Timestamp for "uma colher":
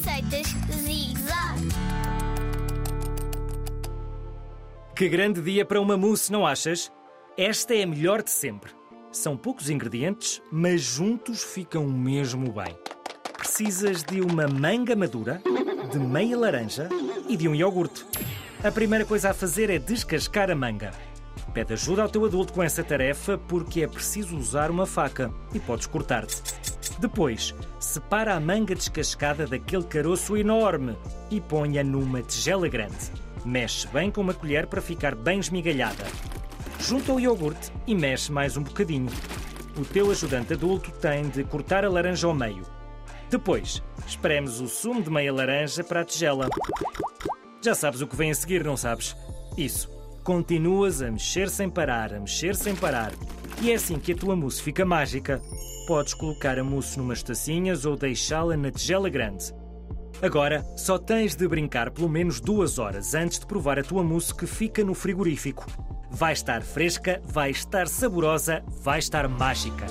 34.20-34.66